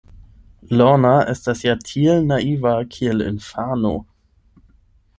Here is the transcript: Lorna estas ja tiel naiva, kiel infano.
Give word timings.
Lorna 0.79 1.11
estas 1.35 1.61
ja 1.67 1.77
tiel 1.89 2.25
naiva, 2.33 2.75
kiel 2.97 3.25
infano. 3.29 3.97